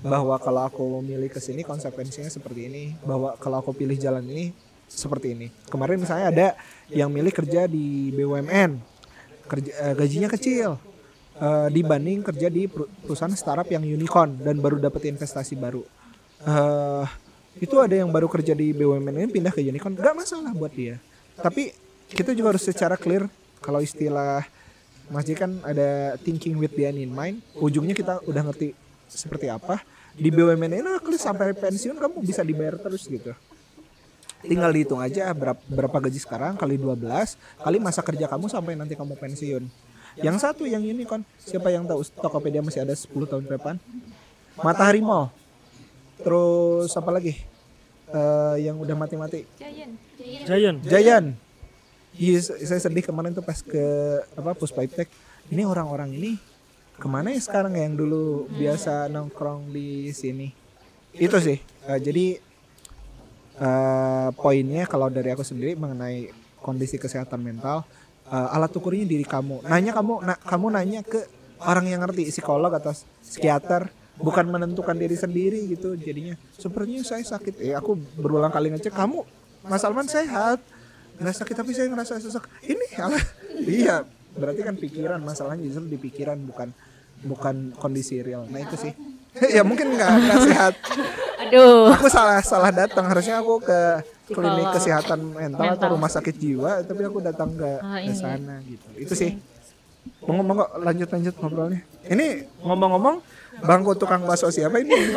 [0.04, 4.52] bahwa kalau aku milih ke sini konsekuensinya seperti ini bahwa kalau aku pilih jalan ini
[4.84, 5.48] seperti ini.
[5.72, 6.48] Kemarin misalnya ada
[6.92, 8.76] yang milih kerja di BUMN
[9.44, 10.76] kerja eh, gajinya kecil
[11.40, 15.82] eh, dibanding kerja di peru- perusahaan startup yang unicorn dan baru dapat investasi baru.
[16.44, 17.06] Eh
[17.62, 20.98] itu ada yang baru kerja di BUMN ini pindah ke unicorn nggak masalah buat dia.
[21.38, 21.70] Tapi
[22.12, 23.26] kita juga harus secara clear
[23.64, 24.44] kalau istilah
[25.08, 28.72] Mas J kan ada thinking with the end in mind ujungnya kita udah ngerti
[29.08, 29.80] seperti apa
[30.14, 33.34] di BUMN ini nah, clear sampai pensiun kamu bisa dibayar terus gitu.
[34.44, 37.00] Tinggal dihitung aja berapa, berapa gaji sekarang kali 12
[37.64, 39.66] kali masa kerja kamu sampai nanti kamu pensiun.
[40.20, 43.74] Yang satu yang unicorn siapa yang tahu Tokopedia masih ada 10 tahun ke depan?
[44.62, 45.34] Matahari Mall.
[46.22, 47.42] Terus apa lagi?
[48.14, 49.42] Eh, yang udah mati-mati.
[50.46, 50.78] Giant.
[50.86, 51.26] Giant.
[52.14, 53.82] Iya, saya sedih kemarin tuh pas ke
[54.38, 55.10] apa Puspa Iptek.
[55.50, 56.38] Ini orang-orang ini
[56.94, 60.54] ke mana ya sekarang yang dulu biasa nongkrong di sini?
[61.10, 61.58] Itu sih.
[61.60, 62.26] Eh, jadi
[63.58, 66.30] eh, poinnya kalau dari aku sendiri mengenai
[66.62, 67.84] kondisi kesehatan mental,
[68.26, 69.66] eh, alat ukurnya diri kamu.
[69.66, 71.22] Nanya kamu, na- kamu nanya ke
[71.62, 73.90] orang yang ngerti psikolog atau psikiater.
[74.14, 76.38] Bukan menentukan diri sendiri gitu jadinya.
[76.54, 77.58] Sepertinya saya sakit.
[77.58, 79.26] Eh aku berulang kali ngecek kamu
[79.66, 80.62] Mas Alman sehat?
[81.18, 82.46] Nggak sakit tapi saya ngerasa sesak.
[82.62, 83.18] Ini alah.
[83.64, 86.68] Iya berarti kan pikiran masalahnya justru di pikiran bukan
[87.20, 88.44] bukan kondisi real.
[88.46, 88.92] Nah itu sih.
[89.34, 90.74] Ya mungkin nggak nggak sehat
[91.42, 91.90] Aduh.
[91.90, 93.02] aku salah salah datang.
[93.04, 95.90] Harusnya aku ke klinik kesehatan mental, atau Mental.
[95.90, 98.14] rumah sakit jiwa tapi aku datang ke Ah, ke ini.
[98.14, 98.86] sana gitu.
[98.94, 99.34] Itu sih.
[100.22, 100.64] Monggo monggo.
[100.78, 101.82] Lanjut lanjut ngobrolnya.
[102.04, 102.26] Ini
[102.60, 103.16] ngomong-ngomong
[103.60, 104.94] bangku tukang bakso siapa ini?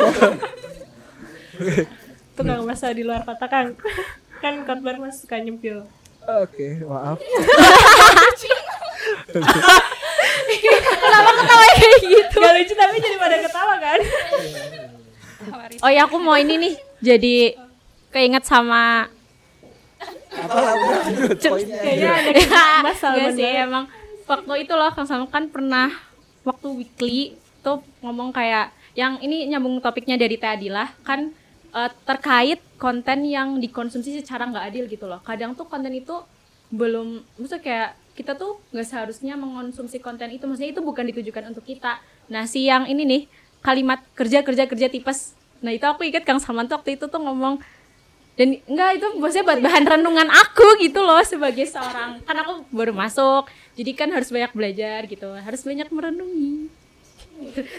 [2.34, 3.78] Tukang masak di luar kota Kang.
[4.38, 5.82] kan Kotbar mas suka nyempil.
[6.22, 7.18] oke maaf
[11.78, 12.36] Kayak gitu.
[12.40, 13.98] Gak lucu tapi jadi pada ketawa kan?
[15.84, 16.74] Oh ya aku mau ini nih.
[16.98, 17.36] Jadi
[18.10, 19.06] keinget sama
[21.38, 23.66] poinnya Kayaknya ada Mas Salman Enggak sih banget.
[23.66, 23.84] emang
[24.24, 25.88] waktu itu loh Kang Salman kan pernah
[26.46, 31.34] waktu weekly tuh ngomong kayak yang ini nyambung topiknya dari Teh Adila kan
[31.74, 35.20] eh, terkait konten yang dikonsumsi secara nggak adil gitu loh.
[35.22, 36.14] Kadang tuh konten itu
[36.70, 40.42] belum, maksudnya kayak kita tuh nggak seharusnya mengonsumsi konten itu.
[40.50, 42.02] Maksudnya itu bukan ditujukan untuk kita.
[42.26, 43.22] Nah si yang ini nih
[43.62, 45.38] kalimat kerja kerja kerja tipes.
[45.62, 47.62] Nah itu aku ingat Kang Salman waktu itu tuh ngomong
[48.38, 52.94] dan enggak itu maksudnya buat bahan renungan aku gitu loh sebagai seorang kan aku baru
[52.94, 56.70] masuk jadi kan harus banyak belajar gitu harus banyak merenungi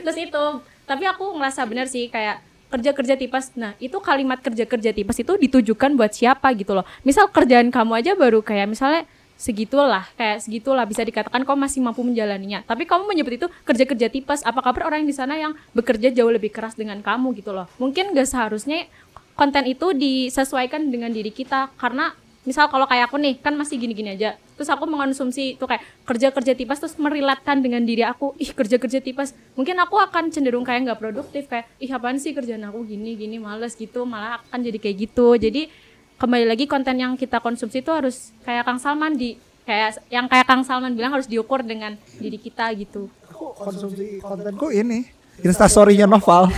[0.03, 0.45] terus itu
[0.83, 2.43] tapi aku ngerasa benar sih kayak
[2.75, 6.83] kerja kerja tipes nah itu kalimat kerja kerja tipes itu ditujukan buat siapa gitu loh
[7.07, 9.07] misal kerjaan kamu aja baru kayak misalnya
[9.39, 12.59] segitulah kayak segitulah bisa dikatakan kau masih mampu menjalaninya.
[12.67, 14.43] Tapi kamu menyebut itu kerja kerja tipes.
[14.43, 17.71] Apa kabar orang di sana yang bekerja jauh lebih keras dengan kamu gitu loh?
[17.79, 18.91] Mungkin gak seharusnya
[19.39, 21.71] konten itu disesuaikan dengan diri kita.
[21.79, 22.11] Karena
[22.43, 24.35] misal kalau kayak aku nih kan masih gini-gini aja.
[24.59, 28.35] Terus aku mengonsumsi itu kayak kerja-kerja tipes terus merilatkan dengan diri aku.
[28.43, 29.31] Ih kerja-kerja tipes.
[29.55, 33.39] Mungkin aku akan cenderung kayak nggak produktif kayak ih apaan sih kerjaan aku gini gini
[33.39, 34.03] males gitu.
[34.03, 35.39] Malah akan jadi kayak gitu.
[35.39, 35.71] Jadi
[36.19, 40.43] kembali lagi konten yang kita konsumsi itu harus kayak Kang Salman di kayak yang kayak
[40.43, 45.07] Kang Salman bilang harus diukur dengan diri kita gitu Aku konsumsi kontenku ini
[45.39, 46.51] instastorynya Noval.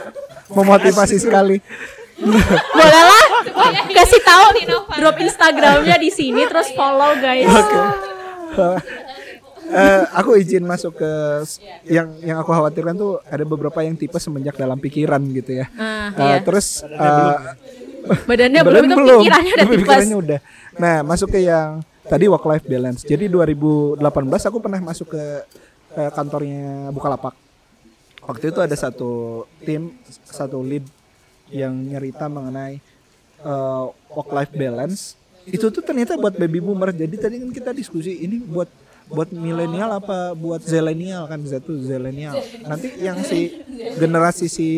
[0.56, 1.58] Memotivasi sekali.
[2.78, 3.24] boleh lah
[3.94, 4.46] kasih tahu
[4.98, 7.46] drop Instagramnya di sini terus follow guys
[9.68, 11.12] Eh, aku izin masuk ke
[11.84, 15.68] yang yang aku khawatirkan tuh ada beberapa yang tipe semenjak dalam pikiran gitu ya.
[15.76, 16.36] Ah, Eh, iya.
[16.40, 17.36] Terus eh,
[18.24, 20.38] badannya belum itu belum, pikirannya udah tipes pikirannya udah.
[20.78, 23.04] Nah masuk ke yang tadi work life balance.
[23.04, 24.00] Jadi 2018
[24.48, 25.22] aku pernah masuk ke
[25.96, 27.36] eh, kantornya Bukalapak.
[28.24, 29.96] Waktu itu ada satu tim,
[30.28, 30.84] satu lead
[31.52, 32.80] yang nyerita mengenai
[33.44, 35.14] eh, work life balance.
[35.48, 36.92] Itu tuh ternyata buat baby boomer.
[36.92, 38.68] Jadi tadi kan kita diskusi ini buat
[39.08, 42.36] buat milenial apa buat zilenial kan Z tuh zilenial.
[42.64, 43.64] Nanti yang si
[43.96, 44.68] generasi si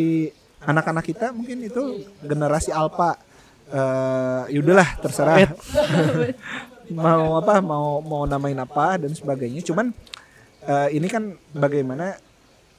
[0.64, 3.16] anak-anak kita mungkin itu generasi alpha.
[3.70, 5.46] Eh yaudahlah terserah.
[6.90, 9.62] mau apa mau mau namain apa dan sebagainya.
[9.62, 9.94] Cuman
[10.66, 12.18] eh, ini kan bagaimana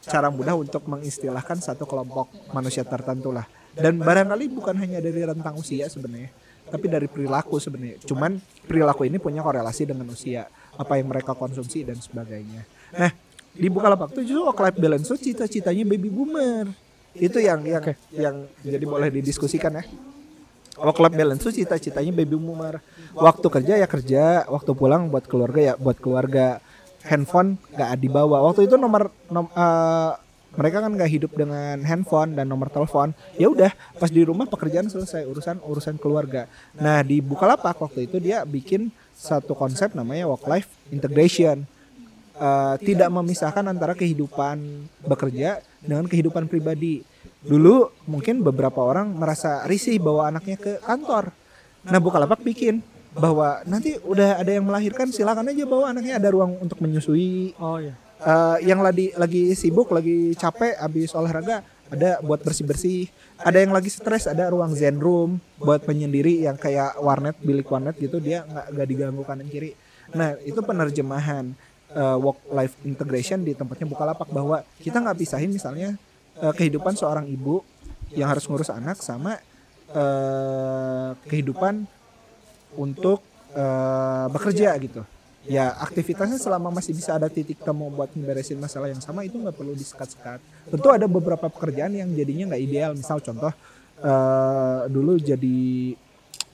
[0.01, 3.45] cara mudah untuk mengistilahkan satu kelompok manusia tertentu lah.
[3.71, 6.27] Dan barangkali bukan hanya dari rentang usia sebenarnya,
[6.67, 8.03] tapi dari perilaku sebenarnya.
[8.03, 8.35] Cuman
[8.67, 10.43] perilaku ini punya korelasi dengan usia,
[10.75, 12.67] apa yang mereka konsumsi dan sebagainya.
[12.91, 13.15] Nah,
[13.55, 16.67] di Bukalapak tuh justru life balance tuh cita-citanya baby boomer.
[17.15, 17.83] Itu yang yang
[18.15, 19.83] yang jadi boleh didiskusikan ya.
[20.79, 22.79] Work life balance tuh cita-citanya baby boomer.
[23.11, 26.63] Waktu kerja ya kerja, waktu pulang buat keluarga ya buat keluarga.
[27.01, 28.45] Handphone gak dibawa.
[28.45, 30.11] Waktu itu nomor nom, eh,
[30.55, 33.11] mereka kan gak hidup dengan handphone dan nomor telepon.
[33.35, 36.45] Ya udah, pas di rumah pekerjaan selesai urusan urusan keluarga.
[36.77, 41.67] Nah di Bukalapak waktu itu dia bikin satu konsep namanya work life integration.
[42.41, 44.57] Eh, tidak memisahkan antara kehidupan
[45.05, 47.05] bekerja dengan kehidupan pribadi.
[47.45, 51.29] Dulu mungkin beberapa orang merasa risih bawa anaknya ke kantor.
[51.85, 52.81] Nah Bukalapak bikin
[53.13, 57.53] bahwa nanti udah ada yang melahirkan silakan aja bawa anaknya ada ruang untuk menyusui.
[57.61, 57.93] Oh iya.
[58.17, 61.61] Eh, yang lagi lagi sibuk lagi capek habis olahraga
[61.93, 63.05] ada buat bersih bersih.
[63.37, 68.01] Ada yang lagi stres ada ruang zen room buat penyendiri yang kayak warnet bilik warnet
[68.01, 69.77] gitu dia nggak nggak diganggu kanan kiri.
[70.17, 71.53] Nah itu penerjemahan
[71.95, 75.99] work life integration di tempatnya Bukalapak bahwa kita nggak pisahin misalnya
[76.39, 77.59] eh, kehidupan seorang ibu
[78.15, 79.39] yang harus ngurus anak sama
[79.91, 81.83] eh, kehidupan
[82.79, 83.19] untuk
[83.51, 85.03] eh, bekerja gitu.
[85.49, 89.57] Ya aktivitasnya selama masih bisa ada titik temu buat memberesin masalah yang sama itu nggak
[89.57, 90.37] perlu disekat-sekat.
[90.69, 92.91] Tentu ada beberapa pekerjaan yang jadinya nggak ideal.
[92.93, 93.51] Misal contoh
[93.99, 95.59] eh, dulu jadi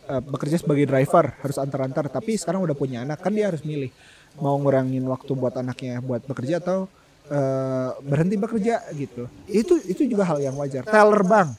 [0.07, 3.91] eh, bekerja sebagai driver harus antar-antar, tapi sekarang udah punya anak kan dia harus milih
[4.37, 6.85] mau ngurangin waktu buat anaknya buat bekerja atau
[7.29, 9.25] eh, berhenti bekerja gitu.
[9.49, 10.85] Itu itu juga hal yang wajar.
[10.85, 11.49] Teller bank.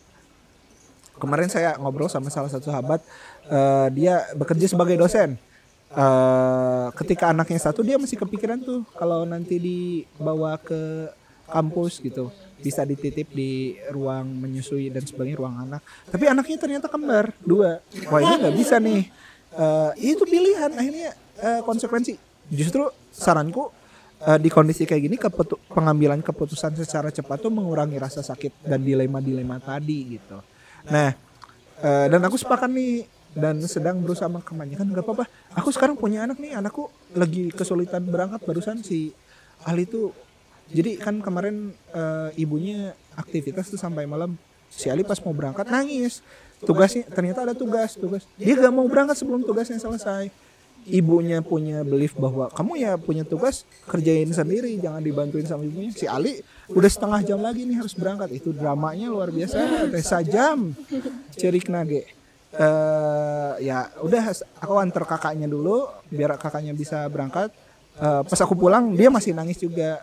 [1.18, 3.02] Kemarin saya ngobrol sama salah satu sahabat
[3.50, 5.34] eh, dia bekerja sebagai dosen.
[5.88, 11.10] Eh, ketika anaknya satu dia masih kepikiran tuh kalau nanti dibawa ke
[11.48, 12.30] kampus gitu.
[12.58, 15.82] Bisa dititip di ruang menyusui dan sebagainya ruang anak.
[16.10, 17.82] Tapi anaknya ternyata kembar dua.
[18.10, 19.02] Wah ini nggak bisa nih.
[19.58, 20.70] Eh, itu pilihan.
[20.76, 21.10] Akhirnya
[21.42, 23.70] eh, konsekuensi justru saranku
[24.24, 28.82] eh, di kondisi kayak gini keputu- pengambilan keputusan secara cepat tuh mengurangi rasa sakit dan
[28.82, 30.38] dilema-dilema tadi gitu
[30.88, 31.12] nah
[31.78, 33.06] Eh, dan aku sepakat nih
[33.38, 35.30] dan sedang berusaha mengkampanyekan nggak apa-apa.
[35.54, 39.14] Aku sekarang punya anak nih, anakku lagi kesulitan berangkat barusan si
[39.62, 40.10] Ali tuh.
[40.74, 44.34] Jadi kan kemarin eh, ibunya aktivitas tuh sampai malam.
[44.68, 46.18] Si Ali pas mau berangkat nangis.
[46.58, 48.26] Tugasnya ternyata ada tugas, tugas.
[48.34, 50.34] Dia gak mau berangkat sebelum tugasnya selesai.
[50.88, 55.92] Ibunya punya belief bahwa kamu ya punya tugas kerjain sendiri jangan dibantuin sama ibunya.
[55.92, 56.40] Si Ali
[56.72, 58.32] udah setengah jam lagi nih harus berangkat.
[58.32, 60.72] Itu dramanya luar biasa Tesa jam.
[61.36, 62.08] Cerik nage.
[62.56, 67.52] Eh ya udah aku antar kakaknya dulu biar kakaknya bisa berangkat.
[67.98, 70.00] Eh, pas aku pulang dia masih nangis juga.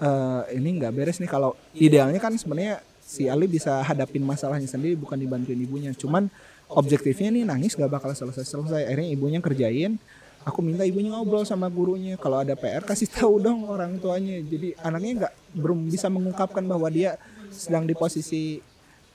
[0.00, 1.28] Eh ini nggak beres nih.
[1.28, 5.92] Kalau idealnya kan sebenarnya si Ali bisa hadapin masalahnya sendiri bukan dibantuin ibunya.
[5.92, 6.32] Cuman
[6.72, 10.00] objektifnya nih nangis gak bakal selesai selesai akhirnya ibunya kerjain
[10.42, 12.18] aku minta ibunya ngobrol sama gurunya.
[12.18, 14.38] Kalau ada PR kasih tahu dong orang tuanya.
[14.42, 17.18] Jadi anaknya nggak belum bisa mengungkapkan bahwa dia
[17.52, 18.58] sedang di posisi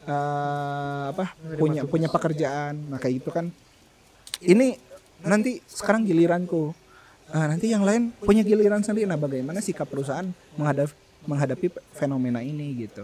[0.08, 2.92] eh, apa punya punya pekerjaan.
[2.92, 3.52] Nah kayak gitu kan.
[4.44, 4.78] Ini
[5.26, 6.72] nanti sekarang giliranku.
[7.28, 9.04] Ah, nanti yang lain punya giliran sendiri.
[9.04, 10.96] Nah bagaimana sikap perusahaan menghadapi
[11.28, 13.04] menghadapi fenomena ini gitu.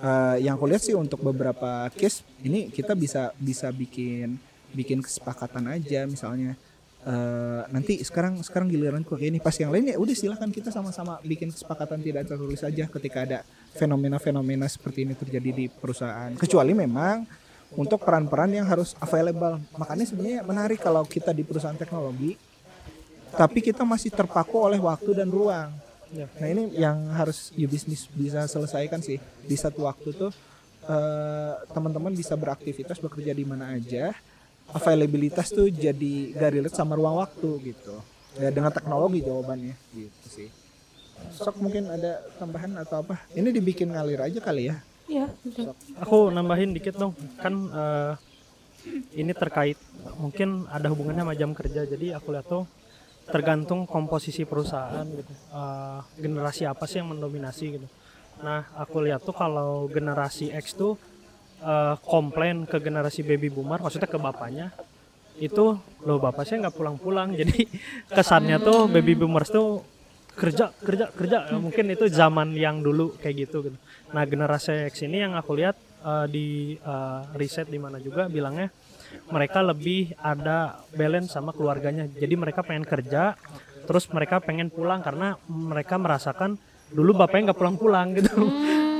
[0.00, 4.40] Eh, yang aku lihat sih untuk beberapa case ini kita bisa bisa bikin
[4.72, 6.56] bikin kesepakatan aja misalnya
[7.06, 9.38] eh, nanti sekarang sekarang giliran kayak ini.
[9.40, 13.38] Pas yang lain ya udah silakan kita sama-sama bikin kesepakatan tidak tertulis aja ketika ada
[13.76, 16.34] fenomena-fenomena seperti ini terjadi di perusahaan.
[16.36, 17.24] Kecuali memang
[17.78, 19.62] untuk peran-peran yang harus available.
[19.78, 22.34] Makanya sebenarnya menarik kalau kita di perusahaan teknologi
[23.30, 25.70] tapi kita masih terpaku oleh waktu dan ruang.
[26.10, 29.22] Nah ini yang harus you business bisa selesaikan sih.
[29.46, 30.32] Di satu waktu tuh
[30.90, 34.10] eh, teman-teman bisa beraktivitas bekerja di mana aja,
[34.74, 37.96] availabilitas tuh jadi gak relate sama ruang waktu gitu.
[38.38, 40.48] Ya dengan teknologi jawabannya gitu sih.
[41.36, 43.20] Sok mungkin ada tambahan atau apa?
[43.34, 44.76] Ini dibikin ngalir aja kali ya.
[45.10, 45.74] Iya, betul.
[45.98, 47.12] Aku nambahin dikit dong.
[47.42, 48.12] Kan eh,
[49.18, 49.76] ini terkait
[50.16, 51.84] mungkin ada hubungannya sama jam kerja.
[51.84, 52.64] Jadi aku lihat tuh
[53.28, 55.32] tergantung komposisi perusahaan gitu.
[55.34, 57.88] Eh, generasi apa sih yang mendominasi gitu.
[58.40, 60.96] Nah, aku lihat tuh kalau generasi X tuh
[61.60, 64.72] eh, komplain ke generasi baby boomer, maksudnya ke bapaknya
[65.40, 65.72] itu
[66.04, 67.32] loh bapak saya nggak pulang-pulang.
[67.40, 67.66] Jadi
[68.12, 69.82] kesannya tuh baby boomers tuh
[70.36, 71.38] kerja kerja kerja.
[71.48, 73.76] Ya, mungkin itu zaman yang dulu kayak gitu gitu.
[74.12, 76.46] Nah generasi X ini yang aku lihat eh, di
[76.76, 78.68] eh, riset di mana juga bilangnya
[79.26, 82.06] mereka lebih ada balance sama keluarganya.
[82.06, 83.34] Jadi mereka pengen kerja
[83.88, 86.54] terus mereka pengen pulang karena mereka merasakan
[86.94, 88.38] dulu bapaknya nggak pulang-pulang gitu.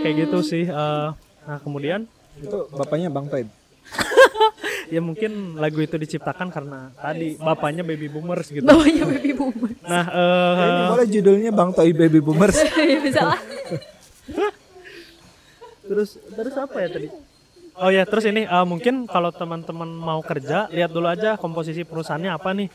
[0.00, 1.08] Kayak gitu sih Eh,
[1.40, 2.04] nah kemudian
[2.40, 3.48] Itu bapaknya Bang Toib.
[4.94, 9.70] ya mungkin lagu itu diciptakan karena tadi bapaknya baby boomers gitu Bawahnya baby boomer.
[9.90, 12.56] nah eh, Ini boleh judulnya Bang Toib Baby Boomers.
[12.90, 13.40] Ya bisa lah.
[15.90, 17.08] terus terus apa ya tadi
[17.74, 22.30] oh ya terus ini eh, mungkin kalau teman-teman mau kerja lihat dulu aja komposisi perusahaannya
[22.30, 22.70] apa nih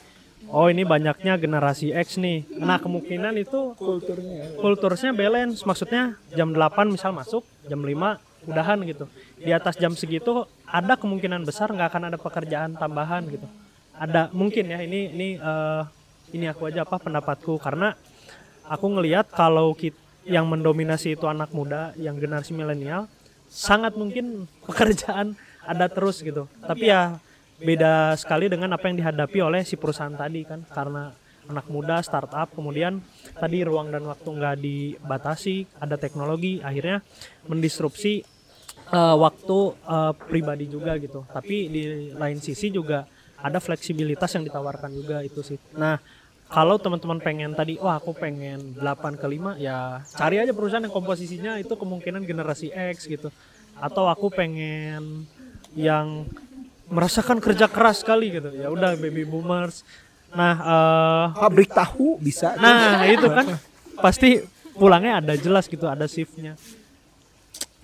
[0.52, 4.60] oh ini banyaknya generasi X nih nah kemungkinan itu Kulturnya.
[4.60, 9.06] kulturnya balance maksudnya jam 8 misal masuk jam 5 udahan gitu.
[9.38, 13.48] Di atas jam segitu ada kemungkinan besar nggak akan ada pekerjaan tambahan gitu.
[13.96, 15.82] Ada mungkin ya ini ini eh,
[16.36, 17.58] ini aku aja apa pendapatku.
[17.60, 17.94] Karena
[18.66, 23.06] aku ngelihat kalau kit- yang mendominasi itu anak muda yang generasi milenial
[23.46, 26.50] sangat mungkin pekerjaan ada terus gitu.
[26.62, 27.18] Tapi ya
[27.56, 30.66] beda sekali dengan apa yang dihadapi oleh si perusahaan tadi kan.
[30.70, 31.14] Karena
[31.46, 33.02] anak muda startup kemudian
[33.38, 37.06] tadi ruang dan waktu nggak dibatasi ada teknologi akhirnya
[37.46, 38.26] mendisrupsi
[38.96, 41.28] eh, waktu eh, pribadi juga gitu.
[41.28, 41.84] Tapi di
[42.16, 43.04] lain sisi juga
[43.36, 45.60] ada fleksibilitas yang ditawarkan juga itu sih.
[45.76, 46.00] Nah
[46.48, 50.94] kalau teman-teman pengen tadi wah aku pengen 8 ke 5 ya cari aja perusahaan yang
[50.94, 53.30] komposisinya itu kemungkinan generasi X gitu.
[53.76, 55.28] Atau aku pengen
[55.76, 56.24] yang
[56.88, 58.56] merasakan kerja keras sekali gitu.
[58.56, 59.84] Ya udah baby boomers.
[60.32, 62.56] Nah eh, Pabrik tahu bisa.
[62.56, 63.60] nah itu kan
[64.00, 64.44] pasti
[64.76, 66.60] pulangnya ada jelas gitu ada shiftnya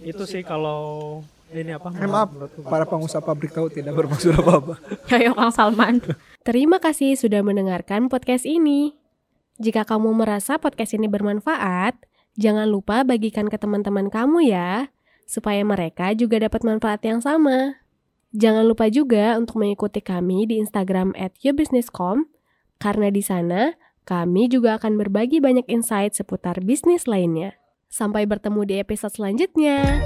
[0.01, 2.31] itu sih kalau ini apa Eh, maaf,
[2.63, 4.79] para pengusaha pabrik tahu tidak bermaksud apa-apa.
[5.11, 5.95] Kayak Kang Salman.
[6.41, 8.95] Terima kasih sudah mendengarkan podcast ini.
[9.61, 11.93] Jika kamu merasa podcast ini bermanfaat,
[12.39, 14.89] jangan lupa bagikan ke teman-teman kamu ya,
[15.29, 17.77] supaya mereka juga dapat manfaat yang sama.
[18.31, 22.31] Jangan lupa juga untuk mengikuti kami di Instagram at yourbusinesscom,
[22.79, 23.75] karena di sana
[24.07, 27.60] kami juga akan berbagi banyak insight seputar bisnis lainnya.
[27.91, 29.99] Sampai bertemu di episode selanjutnya.